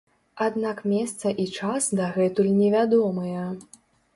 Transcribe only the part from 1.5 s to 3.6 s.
час дагэтуль невядомыя.